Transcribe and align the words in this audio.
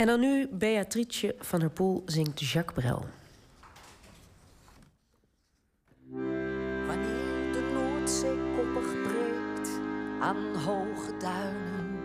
En 0.00 0.06
dan 0.06 0.20
nu 0.20 0.48
Beatrice 0.50 1.34
van 1.38 1.60
der 1.60 1.70
Poel 1.70 2.02
zingt 2.06 2.40
Jacques 2.40 2.74
Brel. 2.74 3.04
Wanneer 6.86 7.52
de 7.52 7.70
Noordzee 7.72 8.36
koppig 8.56 9.02
breekt 9.02 9.70
aan 10.20 10.54
hoge 10.54 11.16
duinen 11.18 11.98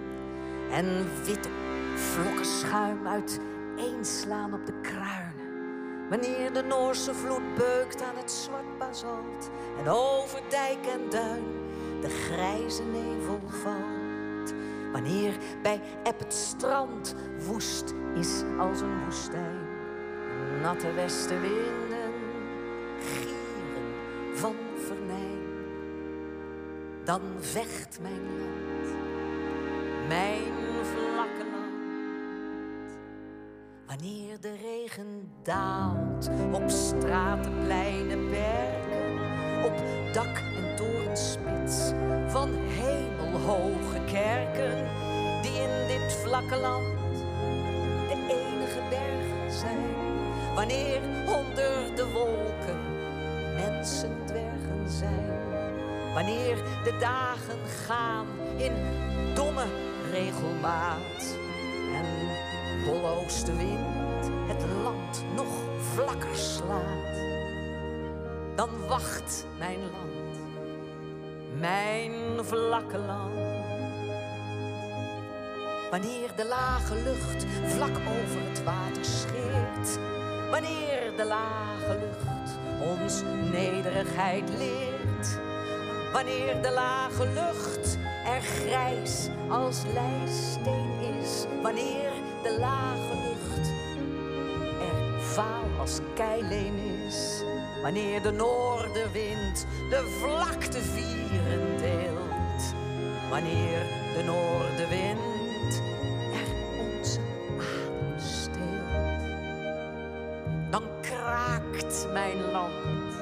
en 0.72 1.06
witte 1.26 1.50
vlokken 1.96 2.46
schuim 2.46 3.08
uiteenslaan 3.08 4.54
op 4.54 4.66
de 4.66 4.82
kruinen. 4.82 6.10
Wanneer 6.10 6.54
de 6.54 6.64
Noorse 6.64 7.14
vloed 7.14 7.56
beukt 7.56 8.02
aan 8.02 8.18
het 8.18 8.32
zwart 8.32 8.78
basalt 8.78 9.50
en 9.80 9.88
over 9.88 10.42
dijk 10.50 10.86
en 10.86 11.10
duin 11.10 11.44
de 12.02 12.10
grijze 12.10 12.84
nevel 12.84 13.42
valt. 13.48 13.95
Wanneer 14.96 15.34
bij 15.62 15.82
eb 16.04 16.20
het 16.20 16.34
strand 16.34 17.16
woest 17.48 17.94
is 18.14 18.44
als 18.60 18.82
een 18.82 19.04
woestijn. 19.04 19.68
Natte 20.62 20.94
westenwinden 20.94 22.14
gieren 23.00 23.94
van 24.34 24.56
vernijn. 24.78 25.44
Dan 27.04 27.22
vecht 27.40 28.00
mijn 28.02 28.38
land, 28.40 28.96
mijn 30.08 30.54
vlakke 30.84 31.46
land. 31.52 32.98
Wanneer 33.88 34.40
de 34.40 34.56
regen 34.62 35.32
daalt 35.44 36.30
op 36.52 36.70
straten, 36.70 37.54
pleinen, 37.64 38.30
bergen, 38.30 39.14
op 39.66 39.84
dak 40.14 40.38
en 40.56 40.76
torenspits 40.76 41.92
van 42.28 42.50
hemelhoge 43.46 44.00
kerken, 44.06 44.88
die 45.42 45.62
in 45.62 45.88
dit 45.88 46.14
vlakke 46.14 46.58
land 46.58 47.18
de 48.08 48.16
enige 48.28 48.80
bergen 48.90 49.52
zijn. 49.52 49.96
Wanneer 50.56 51.02
onder 51.28 51.96
de 51.96 52.12
wolken 52.14 52.80
mensen 53.56 54.18
dwergen 54.26 54.90
zijn. 54.90 55.34
Wanneer 56.14 56.56
de 56.84 56.98
dagen 57.00 57.68
gaan 57.86 58.26
in 58.58 58.74
domme 59.34 59.66
regelmaat. 60.12 61.38
En 61.94 62.06
oostenwind 63.04 64.30
het 64.48 64.64
land 64.84 65.24
nog 65.36 65.54
vlakker 65.94 66.36
slaat. 66.36 67.14
Dan 68.56 68.70
wacht 68.88 69.46
mijn 69.58 69.80
land, 69.80 70.45
mijn 71.60 72.14
vlakke 72.42 72.98
land. 72.98 73.34
Wanneer 75.92 76.30
de 76.36 76.46
lage 76.46 76.96
lucht 76.96 77.46
vlak 77.66 77.98
over 77.98 78.50
het 78.50 78.64
water 78.64 79.06
scheert. 79.06 80.00
Wanneer 80.52 81.12
de 81.18 81.26
lage 81.26 82.00
lucht 82.00 82.58
ons 83.00 83.22
nederigheid 83.52 84.50
leert. 84.58 85.40
Wanneer 86.14 86.62
de 86.62 86.72
lage 86.72 87.28
lucht 87.28 87.98
er 88.26 88.42
grijs 88.42 89.30
als 89.50 89.84
lijsteen 89.94 91.20
is. 91.20 91.46
Wanneer 91.62 92.12
de 92.44 92.58
lage 92.60 93.16
lucht 93.28 93.68
er 94.80 95.22
vaal 95.22 95.80
als 95.80 96.00
keileen 96.14 96.76
is. 97.06 97.44
Wanneer 97.82 98.22
de 98.22 98.32
noordenwind 98.32 99.66
de 99.90 100.18
vlakte 100.20 100.82
vieren 100.82 101.78
deelt. 101.78 102.74
Wanneer 103.30 103.80
de 104.16 104.24
noordenwind 104.26 105.82
er 106.34 106.48
onze 106.80 107.20
adem 107.60 108.20
steelt. 108.20 108.66
Dan 110.72 110.84
kraakt 111.02 112.08
mijn 112.14 112.52
land, 112.52 113.16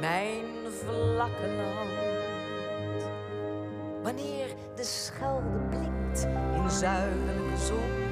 mijn 0.00 0.44
vlakke 0.84 1.48
land. 1.56 2.18
Wanneer 4.02 4.46
de 4.74 4.84
schelde 4.84 5.58
blinkt 5.70 6.26
in 6.54 6.70
zuidelijke 6.70 7.56
zon. 7.66 8.06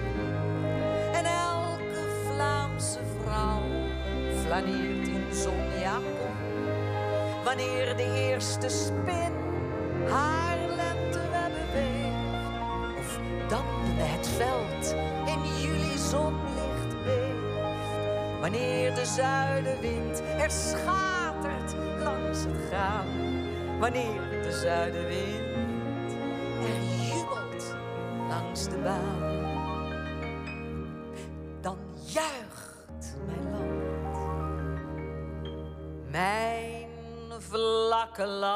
En 1.13 1.25
elke 1.25 2.25
Vlaamse 2.25 3.01
vrouw 3.23 3.63
flaneert 4.45 5.06
in 5.29 5.35
zonjapon. 5.35 6.35
Wanneer 7.45 7.97
de 7.97 8.29
eerste 8.29 8.69
spin 8.69 9.33
haar 10.09 10.59
lentewebben 10.59 11.67
weeft. 11.73 12.99
Of 12.99 13.19
dampende 13.49 14.03
het 14.03 14.29
veld 14.29 14.95
in 15.27 15.63
juli 15.63 15.99
zonlicht 15.99 17.05
beeft. 17.05 18.41
Wanneer 18.41 18.95
de 18.95 19.05
zuidenwind 19.05 20.23
er 20.39 20.51
schatert 20.51 21.75
langs 21.99 22.39
het 22.39 22.57
graan. 22.69 23.07
Wanneer 23.79 24.43
de 24.43 24.53
zuidenwind 24.53 26.13
er 26.63 27.07
jubelt 27.07 27.77
langs 28.29 28.69
de 28.69 28.77
baan. 28.77 29.56
Mijn 36.17 36.89
vlakke 37.39 38.27
land. 38.27 38.55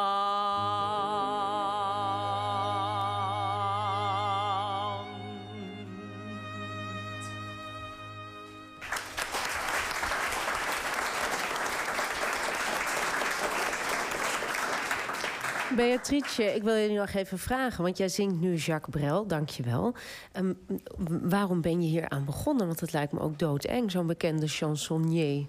Beatrice, 15.76 16.54
ik 16.54 16.62
wil 16.62 16.74
je 16.74 16.98
nog 16.98 17.12
even 17.12 17.38
vragen, 17.38 17.82
want 17.82 17.96
jij 17.96 18.08
zingt 18.08 18.40
nu 18.40 18.54
Jacques 18.54 19.02
Brel, 19.02 19.26
dankjewel. 19.26 19.94
Um, 20.36 20.58
waarom 21.06 21.60
ben 21.60 21.82
je 21.82 21.88
hier 21.88 22.08
aan 22.08 22.24
begonnen? 22.24 22.66
Want 22.66 22.80
het 22.80 22.92
lijkt 22.92 23.12
me 23.12 23.20
ook 23.20 23.38
doodeng, 23.38 23.90
zo'n 23.90 24.06
bekende 24.06 24.48
chansonnier. 24.48 25.46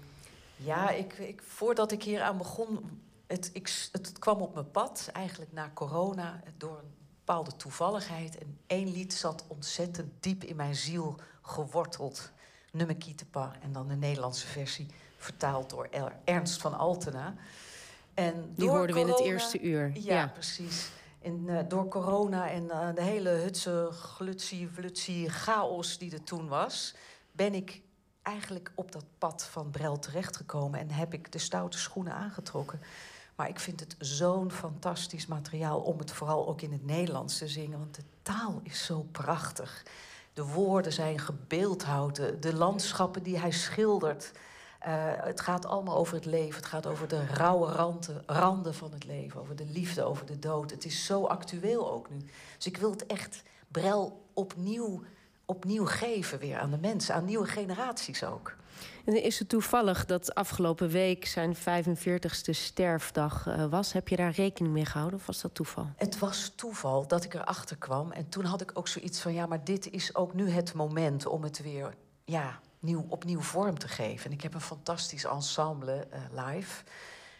Ja, 0.64 0.90
ik, 0.90 1.12
ik, 1.18 1.42
voordat 1.42 1.92
ik 1.92 2.02
hier 2.02 2.22
aan 2.22 2.38
begon, 2.38 3.00
het, 3.26 3.50
ik, 3.52 3.88
het 3.92 4.18
kwam 4.18 4.40
op 4.40 4.54
mijn 4.54 4.70
pad, 4.70 5.10
eigenlijk 5.12 5.52
na 5.52 5.70
corona, 5.74 6.40
door 6.56 6.78
een 6.78 6.94
bepaalde 7.18 7.56
toevalligheid. 7.56 8.38
En 8.38 8.58
één 8.66 8.92
lied 8.92 9.12
zat 9.14 9.44
ontzettend 9.48 10.12
diep 10.20 10.44
in 10.44 10.56
mijn 10.56 10.74
ziel 10.74 11.16
geworteld. 11.42 12.30
Nummer 12.72 12.96
Kietepa 12.96 13.52
en 13.62 13.72
dan 13.72 13.88
de 13.88 13.94
Nederlandse 13.94 14.46
versie, 14.46 14.86
vertaald 15.16 15.70
door 15.70 15.86
Er- 15.90 16.16
Ernst 16.24 16.60
van 16.60 16.78
Altena. 16.78 17.34
En 18.14 18.52
Die 18.54 18.66
door 18.66 18.76
hoorden 18.76 18.94
we 18.96 19.00
in 19.00 19.06
het 19.06 19.16
corona- 19.16 19.32
eerste 19.34 19.60
uur. 19.60 19.90
Ja, 19.94 20.14
Ja. 20.14 20.26
precies. 20.26 20.90
En 21.22 21.44
eh, 21.58 21.64
door 21.68 21.88
corona 21.88 22.50
en 22.50 22.70
eh, 22.70 22.94
de 22.94 23.02
hele 23.02 23.28
hutse, 23.28 23.88
glutsie, 23.92 24.68
flutsie, 24.68 25.28
chaos 25.30 25.98
die 25.98 26.12
er 26.12 26.22
toen 26.22 26.48
was... 26.48 26.94
ben 27.32 27.54
ik 27.54 27.80
eigenlijk 28.22 28.72
op 28.74 28.92
dat 28.92 29.04
pad 29.18 29.44
van 29.44 29.70
Brel 29.70 29.98
terechtgekomen... 29.98 30.80
en 30.80 30.90
heb 30.90 31.12
ik 31.14 31.32
de 31.32 31.38
stoute 31.38 31.78
schoenen 31.78 32.14
aangetrokken. 32.14 32.80
Maar 33.34 33.48
ik 33.48 33.60
vind 33.60 33.80
het 33.80 33.96
zo'n 33.98 34.50
fantastisch 34.50 35.26
materiaal... 35.26 35.80
om 35.80 35.98
het 35.98 36.12
vooral 36.12 36.48
ook 36.48 36.60
in 36.60 36.72
het 36.72 36.86
Nederlands 36.86 37.38
te 37.38 37.48
zingen. 37.48 37.78
Want 37.78 37.94
de 37.94 38.02
taal 38.22 38.60
is 38.62 38.84
zo 38.84 39.06
prachtig. 39.12 39.82
De 40.32 40.44
woorden 40.44 40.92
zijn 40.92 41.18
gebeeldhouwd. 41.18 42.16
De, 42.42 42.54
landschappen 42.54 43.22
die 43.22 43.38
hij 43.38 43.50
schildert... 43.50 44.32
Eh, 44.78 44.92
het 45.16 45.40
gaat 45.40 45.66
allemaal 45.66 45.96
over 45.96 46.14
het 46.14 46.24
leven. 46.24 46.56
Het 46.56 46.66
gaat 46.66 46.86
over 46.86 47.08
de 47.08 47.26
rauwe 47.26 47.72
randen, 47.72 48.22
randen 48.26 48.74
van 48.74 48.92
het 48.92 49.04
leven. 49.04 49.40
Over 49.40 49.56
de 49.56 49.66
liefde, 49.66 50.02
over 50.02 50.26
de 50.26 50.38
dood. 50.38 50.70
Het 50.70 50.84
is 50.84 51.04
zo 51.04 51.24
actueel 51.24 51.92
ook 51.92 52.10
nu. 52.10 52.16
Dus 52.56 52.66
ik 52.66 52.76
wil 52.76 52.90
het 52.90 53.06
echt 53.06 53.42
Brel 53.68 54.26
opnieuw, 54.32 55.02
opnieuw 55.44 55.86
geven 55.86 56.38
weer 56.38 56.58
aan 56.58 56.70
de 56.70 56.78
mensen. 56.78 57.14
Aan 57.14 57.24
nieuwe 57.24 57.46
generaties 57.46 58.24
ook. 58.24 58.56
En 59.04 59.22
is 59.22 59.38
het 59.38 59.48
toevallig 59.48 60.04
dat 60.04 60.34
afgelopen 60.34 60.88
week 60.88 61.26
zijn 61.26 61.56
45ste 61.56 62.50
sterfdag 62.50 63.46
eh, 63.46 63.66
was? 63.66 63.92
Heb 63.92 64.08
je 64.08 64.16
daar 64.16 64.30
rekening 64.30 64.74
mee 64.74 64.84
gehouden 64.84 65.18
of 65.18 65.26
was 65.26 65.40
dat 65.40 65.54
toeval? 65.54 65.90
Het 65.96 66.18
was 66.18 66.52
toeval 66.56 67.06
dat 67.06 67.24
ik 67.24 67.34
erachter 67.34 67.76
kwam. 67.76 68.12
En 68.12 68.28
toen 68.28 68.44
had 68.44 68.60
ik 68.60 68.70
ook 68.74 68.88
zoiets 68.88 69.20
van... 69.20 69.34
ja, 69.34 69.46
maar 69.46 69.64
dit 69.64 69.90
is 69.90 70.14
ook 70.14 70.34
nu 70.34 70.50
het 70.50 70.74
moment 70.74 71.26
om 71.26 71.42
het 71.42 71.62
weer... 71.62 71.94
ja, 72.24 72.60
nieuw, 72.78 73.06
opnieuw 73.08 73.40
vorm 73.40 73.78
te 73.78 73.88
geven. 73.88 74.26
En 74.26 74.32
ik 74.32 74.42
heb 74.42 74.54
een 74.54 74.60
fantastisch 74.60 75.24
ensemble 75.24 76.06
eh, 76.10 76.20
live. 76.30 76.84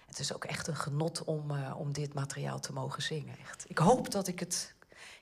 Het 0.07 0.19
is 0.19 0.35
ook 0.35 0.45
echt 0.45 0.67
een 0.67 0.77
genot 0.77 1.25
om, 1.25 1.51
eh, 1.51 1.75
om 1.79 1.93
dit 1.93 2.15
materiaal 2.15 2.61
te 2.61 2.73
mogen 2.73 3.03
zingen. 3.03 3.39
Echt. 3.39 3.65
Ik 3.69 3.79
hoop 3.79 4.11
dat 4.11 4.27
ik 4.27 4.41
het, 4.41 4.75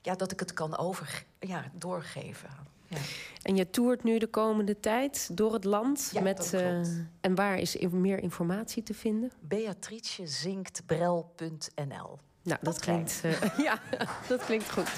ja, 0.02 0.14
dat 0.14 0.32
ik 0.32 0.40
het 0.40 0.52
kan 0.52 0.78
over, 0.78 1.24
ja, 1.38 1.70
doorgeven. 1.74 2.50
Ja. 2.86 2.98
En 3.42 3.56
je 3.56 3.70
toert 3.70 4.02
nu 4.02 4.18
de 4.18 4.26
komende 4.26 4.80
tijd 4.80 5.36
door 5.36 5.52
het 5.52 5.64
land. 5.64 6.10
Ja, 6.12 6.20
met, 6.20 6.54
eh, 6.54 6.80
en 7.20 7.34
waar 7.34 7.58
is 7.58 7.76
meer 7.90 8.18
informatie 8.18 8.82
te 8.82 8.94
vinden? 8.94 9.32
Beatricezinktbrel.nl 9.40 12.18
Nou, 12.42 12.58
dat 12.62 12.78
klinkt, 12.78 13.20
eh, 13.22 13.58
ja, 13.68 13.80
dat 14.28 14.44
klinkt 14.44 14.70
goed. 14.70 14.88